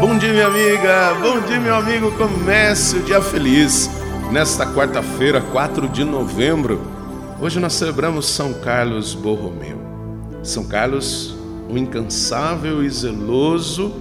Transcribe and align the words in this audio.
Bom 0.00 0.16
dia, 0.18 0.32
minha 0.32 0.46
amiga. 0.46 1.14
Bom 1.20 1.40
dia, 1.40 1.58
meu 1.58 1.74
amigo. 1.74 2.12
Comece 2.12 2.98
o 2.98 3.02
dia 3.02 3.20
feliz. 3.20 3.90
Nesta 4.30 4.64
quarta-feira, 4.66 5.40
4 5.40 5.88
de 5.88 6.04
novembro, 6.04 6.80
hoje 7.40 7.58
nós 7.58 7.72
celebramos 7.72 8.28
São 8.28 8.52
Carlos 8.54 9.14
Borromeu. 9.14 9.80
São 10.44 10.64
Carlos, 10.64 11.36
o 11.68 11.76
incansável 11.76 12.84
e 12.84 12.90
zeloso 12.90 13.94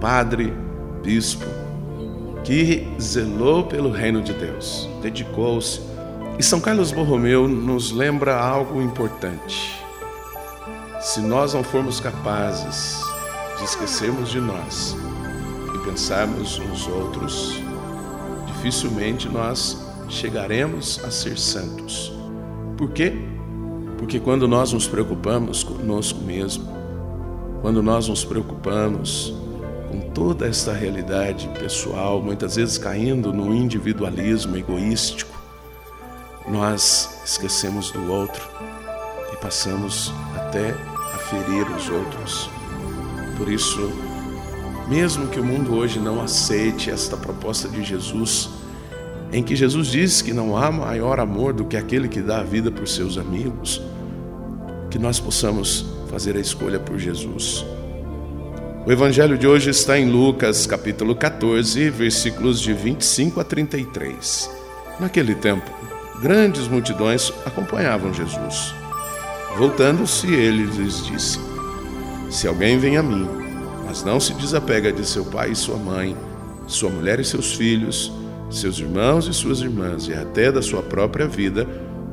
padre 0.00 0.52
bispo 1.02 1.46
que 2.42 2.86
zelou 3.00 3.64
pelo 3.64 3.90
reino 3.90 4.22
de 4.22 4.32
Deus, 4.32 4.88
dedicou-se. 5.02 5.85
E 6.38 6.42
São 6.42 6.60
Carlos 6.60 6.92
Borromeu 6.92 7.48
nos 7.48 7.90
lembra 7.90 8.38
algo 8.38 8.82
importante. 8.82 9.80
Se 11.00 11.18
nós 11.20 11.54
não 11.54 11.64
formos 11.64 11.98
capazes 11.98 13.00
de 13.56 13.64
esquecermos 13.64 14.28
de 14.28 14.38
nós 14.38 14.94
e 15.74 15.78
pensarmos 15.78 16.58
nos 16.58 16.86
outros, 16.88 17.58
dificilmente 18.48 19.30
nós 19.30 19.82
chegaremos 20.10 21.02
a 21.04 21.10
ser 21.10 21.38
santos. 21.38 22.12
Por 22.76 22.90
quê? 22.90 23.14
Porque 23.96 24.20
quando 24.20 24.46
nós 24.46 24.74
nos 24.74 24.86
preocupamos 24.86 25.62
conosco 25.62 26.20
mesmo, 26.20 26.68
quando 27.62 27.82
nós 27.82 28.08
nos 28.08 28.26
preocupamos 28.26 29.34
com 29.88 30.00
toda 30.10 30.46
esta 30.46 30.74
realidade 30.74 31.48
pessoal, 31.58 32.20
muitas 32.20 32.56
vezes 32.56 32.76
caindo 32.76 33.32
no 33.32 33.54
individualismo 33.54 34.54
egoístico, 34.54 35.35
nós 36.48 37.20
esquecemos 37.24 37.90
do 37.90 38.10
outro 38.10 38.42
e 39.32 39.36
passamos 39.36 40.12
até 40.34 40.70
a 40.70 41.18
ferir 41.18 41.68
os 41.76 41.88
outros. 41.88 42.50
Por 43.36 43.50
isso, 43.50 43.90
mesmo 44.88 45.26
que 45.28 45.40
o 45.40 45.44
mundo 45.44 45.74
hoje 45.74 45.98
não 45.98 46.22
aceite 46.22 46.90
esta 46.90 47.16
proposta 47.16 47.68
de 47.68 47.82
Jesus, 47.82 48.50
em 49.32 49.42
que 49.42 49.56
Jesus 49.56 49.88
diz 49.88 50.22
que 50.22 50.32
não 50.32 50.56
há 50.56 50.70
maior 50.70 51.18
amor 51.18 51.52
do 51.52 51.64
que 51.64 51.76
aquele 51.76 52.08
que 52.08 52.20
dá 52.20 52.38
a 52.38 52.44
vida 52.44 52.70
por 52.70 52.86
seus 52.86 53.18
amigos, 53.18 53.82
que 54.90 54.98
nós 54.98 55.18
possamos 55.18 55.84
fazer 56.08 56.36
a 56.36 56.40
escolha 56.40 56.78
por 56.78 56.98
Jesus. 56.98 57.64
O 58.86 58.92
evangelho 58.92 59.36
de 59.36 59.48
hoje 59.48 59.70
está 59.70 59.98
em 59.98 60.08
Lucas, 60.08 60.64
capítulo 60.64 61.16
14, 61.16 61.90
versículos 61.90 62.60
de 62.60 62.72
25 62.72 63.40
a 63.40 63.44
33. 63.44 64.48
Naquele 65.00 65.34
tempo, 65.34 65.68
grandes 66.20 66.68
multidões 66.68 67.32
acompanhavam 67.44 68.12
Jesus. 68.12 68.74
Voltando-se, 69.56 70.32
ele 70.32 70.64
lhes 70.64 71.06
disse: 71.06 71.40
Se 72.30 72.46
alguém 72.46 72.78
vem 72.78 72.96
a 72.96 73.02
mim, 73.02 73.28
mas 73.84 74.02
não 74.02 74.20
se 74.20 74.34
desapega 74.34 74.92
de 74.92 75.06
seu 75.06 75.24
pai 75.24 75.52
e 75.52 75.56
sua 75.56 75.76
mãe, 75.76 76.16
sua 76.66 76.90
mulher 76.90 77.20
e 77.20 77.24
seus 77.24 77.54
filhos, 77.54 78.12
seus 78.50 78.78
irmãos 78.78 79.26
e 79.26 79.34
suas 79.34 79.60
irmãs, 79.60 80.08
e 80.08 80.14
até 80.14 80.50
da 80.52 80.60
sua 80.60 80.82
própria 80.82 81.26
vida, 81.26 81.66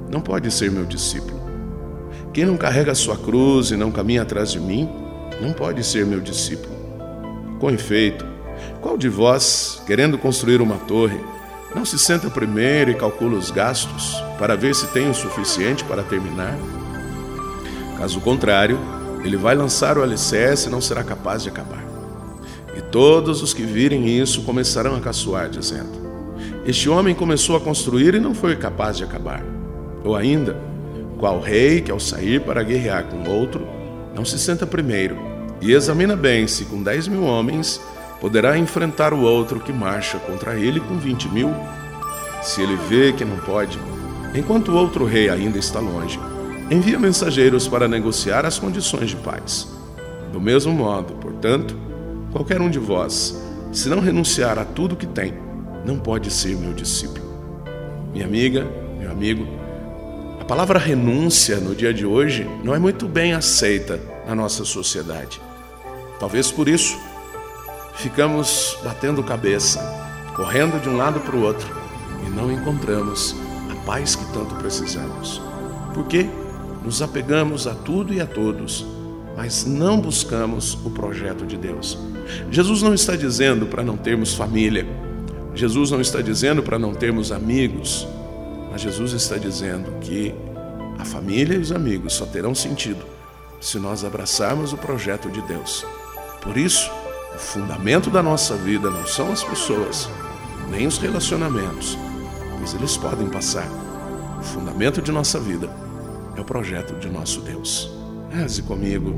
não 0.09 0.21
pode 0.21 0.51
ser 0.51 0.71
meu 0.71 0.85
discípulo. 0.85 1.41
Quem 2.33 2.45
não 2.45 2.57
carrega 2.57 2.95
sua 2.95 3.17
cruz 3.17 3.71
e 3.71 3.75
não 3.75 3.91
caminha 3.91 4.21
atrás 4.21 4.51
de 4.51 4.59
mim, 4.59 4.89
não 5.41 5.53
pode 5.53 5.83
ser 5.83 6.05
meu 6.05 6.19
discípulo. 6.19 6.73
Com 7.59 7.69
efeito, 7.69 8.25
qual 8.81 8.97
de 8.97 9.09
vós, 9.09 9.81
querendo 9.85 10.17
construir 10.17 10.61
uma 10.61 10.77
torre, 10.77 11.19
não 11.75 11.85
se 11.85 11.97
senta 11.97 12.29
primeiro 12.29 12.91
e 12.91 12.95
calcula 12.95 13.37
os 13.37 13.49
gastos 13.51 14.21
para 14.37 14.55
ver 14.55 14.75
se 14.75 14.87
tem 14.87 15.09
o 15.09 15.13
suficiente 15.13 15.83
para 15.83 16.03
terminar? 16.03 16.57
Caso 17.97 18.19
contrário, 18.21 18.79
ele 19.23 19.37
vai 19.37 19.55
lançar 19.55 19.97
o 19.97 20.03
alicerce 20.03 20.67
e 20.67 20.71
não 20.71 20.81
será 20.81 21.03
capaz 21.03 21.43
de 21.43 21.49
acabar. 21.49 21.83
E 22.75 22.81
todos 22.81 23.41
os 23.41 23.53
que 23.53 23.63
virem 23.63 24.07
isso 24.07 24.43
começarão 24.43 24.95
a 24.95 24.99
caçoar, 24.99 25.49
dizendo: 25.49 25.91
Este 26.65 26.89
homem 26.89 27.15
começou 27.15 27.55
a 27.55 27.61
construir 27.61 28.15
e 28.15 28.19
não 28.19 28.33
foi 28.33 28.55
capaz 28.55 28.97
de 28.97 29.03
acabar. 29.03 29.43
Ou 30.03 30.15
ainda, 30.15 30.57
qual 31.17 31.39
rei 31.39 31.81
que 31.81 31.91
ao 31.91 31.99
sair 31.99 32.41
para 32.41 32.63
guerrear 32.63 33.05
com 33.05 33.29
outro, 33.29 33.67
não 34.15 34.25
se 34.25 34.37
senta 34.37 34.67
primeiro 34.67 35.33
e 35.63 35.71
examina 35.71 36.15
bem 36.15 36.45
se 36.45 36.65
com 36.65 36.83
dez 36.83 37.07
mil 37.07 37.23
homens 37.23 37.79
poderá 38.19 38.57
enfrentar 38.57 39.13
o 39.13 39.21
outro 39.21 39.59
que 39.59 39.73
marcha 39.73 40.17
contra 40.19 40.57
ele 40.59 40.79
com 40.79 40.97
vinte 40.97 41.27
mil? 41.29 41.53
Se 42.41 42.61
ele 42.61 42.75
vê 42.89 43.13
que 43.13 43.23
não 43.23 43.37
pode, 43.37 43.79
enquanto 44.35 44.71
o 44.71 44.75
outro 44.75 45.05
rei 45.05 45.29
ainda 45.29 45.57
está 45.57 45.79
longe, 45.79 46.19
envia 46.69 46.99
mensageiros 46.99 47.67
para 47.67 47.87
negociar 47.87 48.45
as 48.45 48.57
condições 48.59 49.09
de 49.09 49.15
paz. 49.17 49.67
Do 50.31 50.41
mesmo 50.41 50.71
modo, 50.71 51.13
portanto, 51.15 51.77
qualquer 52.31 52.59
um 52.59 52.69
de 52.69 52.79
vós, 52.79 53.39
se 53.71 53.89
não 53.89 53.99
renunciar 53.99 54.57
a 54.57 54.65
tudo 54.65 54.95
que 54.95 55.07
tem, 55.07 55.33
não 55.85 55.99
pode 55.99 56.31
ser 56.31 56.55
meu 56.55 56.73
discípulo. 56.73 57.25
Minha 58.11 58.25
amiga, 58.25 58.67
meu 58.99 59.11
amigo, 59.11 59.47
a 60.39 60.45
palavra 60.45 60.79
renúncia 60.79 61.57
no 61.57 61.73
dia 61.73 61.93
de 61.93 62.05
hoje 62.05 62.49
não 62.63 62.75
é 62.75 62.79
muito 62.79 63.07
bem 63.07 63.33
aceita 63.33 63.99
na 64.27 64.35
nossa 64.35 64.65
sociedade. 64.65 65.41
Talvez 66.19 66.51
por 66.51 66.67
isso 66.67 66.97
ficamos 67.95 68.77
batendo 68.83 69.23
cabeça, 69.23 69.79
correndo 70.35 70.81
de 70.81 70.89
um 70.89 70.97
lado 70.97 71.19
para 71.19 71.35
o 71.35 71.43
outro 71.43 71.67
e 72.25 72.29
não 72.29 72.51
encontramos 72.51 73.35
a 73.71 73.75
paz 73.85 74.15
que 74.15 74.25
tanto 74.33 74.55
precisamos. 74.55 75.41
Por 75.93 76.05
quê? 76.07 76.27
Nos 76.83 77.01
apegamos 77.01 77.67
a 77.67 77.73
tudo 77.73 78.13
e 78.13 78.19
a 78.19 78.25
todos, 78.25 78.85
mas 79.37 79.65
não 79.65 79.99
buscamos 79.99 80.73
o 80.85 80.89
projeto 80.89 81.45
de 81.45 81.57
Deus. 81.57 81.97
Jesus 82.51 82.81
não 82.81 82.93
está 82.93 83.15
dizendo 83.15 83.65
para 83.65 83.83
não 83.83 83.97
termos 83.97 84.33
família, 84.33 84.85
Jesus 85.55 85.91
não 85.91 86.01
está 86.01 86.19
dizendo 86.21 86.63
para 86.63 86.79
não 86.79 86.93
termos 86.93 87.31
amigos, 87.31 88.07
mas 88.71 88.81
Jesus 88.81 89.13
está 89.13 89.37
dizendo 89.37 89.99
que 90.01 90.33
a 90.97 91.05
família 91.05 91.55
e 91.55 91.59
os 91.59 91.71
amigos 91.71 92.13
só 92.13 92.25
terão 92.25 92.55
sentido 92.55 93.05
se 93.61 93.77
nós 93.77 94.03
abraçarmos 94.03 94.73
o 94.73 94.77
projeto 94.77 95.29
de 95.29 95.41
Deus. 95.43 95.85
Por 96.41 96.57
isso, 96.57 96.89
o 97.33 97.37
fundamento 97.37 98.09
da 98.09 98.21
nossa 98.21 98.55
vida 98.55 98.89
não 98.89 99.05
são 99.07 99.31
as 99.31 99.43
pessoas, 99.43 100.09
nem 100.69 100.87
os 100.87 100.97
relacionamentos, 100.97 101.97
pois 102.57 102.73
eles 102.73 102.95
podem 102.97 103.27
passar. 103.27 103.67
O 104.39 104.43
fundamento 104.43 105.01
de 105.01 105.11
nossa 105.11 105.39
vida 105.39 105.69
é 106.35 106.41
o 106.41 106.45
projeto 106.45 106.93
de 106.99 107.09
nosso 107.09 107.41
Deus. 107.41 107.91
Reze 108.29 108.61
comigo. 108.61 109.13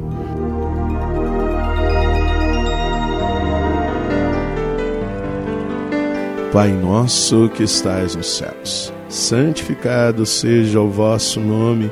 Pai 6.52 6.72
nosso 6.72 7.50
que 7.50 7.64
estais 7.64 8.16
nos 8.16 8.38
céus, 8.38 8.94
santificado 9.10 10.26
seja 10.26 10.80
o 10.80 10.90
vosso 10.90 11.42
nome, 11.42 11.92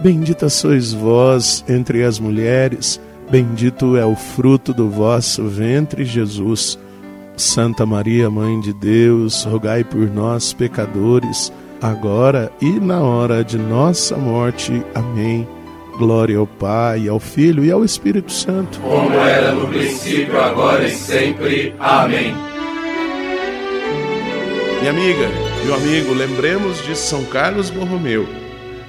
Bendita 0.00 0.48
sois 0.48 0.92
vós 0.92 1.64
entre 1.68 2.04
as 2.04 2.20
mulheres, 2.20 3.00
bendito 3.28 3.96
é 3.96 4.06
o 4.06 4.14
fruto 4.14 4.72
do 4.72 4.88
vosso 4.88 5.44
ventre, 5.48 6.04
Jesus. 6.04 6.78
Santa 7.36 7.84
Maria, 7.84 8.30
Mãe 8.30 8.60
de 8.60 8.72
Deus, 8.72 9.44
rogai 9.44 9.82
por 9.82 10.08
nós, 10.08 10.52
pecadores, 10.52 11.52
agora 11.82 12.50
e 12.60 12.78
na 12.78 13.00
hora 13.00 13.44
de 13.44 13.58
nossa 13.58 14.16
morte. 14.16 14.82
Amém. 14.94 15.46
Glória 15.96 16.38
ao 16.38 16.46
Pai, 16.46 17.08
ao 17.08 17.18
Filho 17.18 17.64
e 17.64 17.70
ao 17.72 17.84
Espírito 17.84 18.30
Santo. 18.30 18.78
Como 18.80 19.16
era 19.16 19.52
no 19.52 19.66
princípio, 19.66 20.40
agora 20.40 20.86
e 20.86 20.90
sempre. 20.92 21.74
Amém. 21.80 22.34
Minha 24.78 24.92
amiga, 24.92 25.28
meu 25.64 25.74
amigo, 25.74 26.14
lembremos 26.14 26.80
de 26.84 26.96
São 26.96 27.24
Carlos 27.24 27.68
Borromeu. 27.68 28.47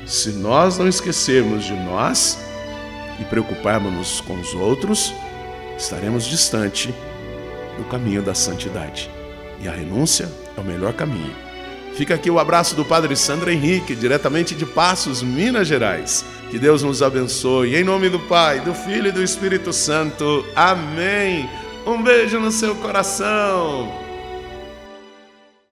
Se 0.10 0.32
nós 0.32 0.80
não 0.80 0.88
esquecermos 0.88 1.66
de 1.66 1.74
nós 1.74 2.40
e 3.20 3.26
preocuparmos-nos 3.26 4.22
com 4.22 4.40
os 4.40 4.56
outros, 4.56 5.14
estaremos 5.78 6.26
distante 6.26 6.92
do 7.78 7.84
caminho 7.84 8.24
da 8.24 8.34
santidade. 8.34 9.08
E 9.62 9.68
a 9.68 9.72
renúncia 9.72 10.28
é 10.58 10.60
o 10.60 10.64
melhor 10.64 10.94
caminho. 10.94 11.36
Fica 11.94 12.16
aqui 12.16 12.32
o 12.32 12.40
abraço 12.40 12.76
do 12.76 12.84
Padre 12.84 13.16
Sandro 13.16 13.52
Henrique, 13.52 13.94
diretamente 13.94 14.56
de 14.56 14.66
Passos, 14.66 15.22
Minas 15.22 15.68
Gerais. 15.68 16.26
Que 16.50 16.58
Deus 16.58 16.82
nos 16.82 17.04
abençoe. 17.04 17.76
Em 17.76 17.84
nome 17.84 18.10
do 18.10 18.20
Pai, 18.20 18.62
do 18.62 18.74
Filho 18.74 19.10
e 19.10 19.12
do 19.12 19.22
Espírito 19.22 19.72
Santo. 19.72 20.44
Amém. 20.56 21.48
Um 21.86 22.02
beijo 22.02 22.40
no 22.40 22.52
seu 22.52 22.74
coração. 22.78 24.09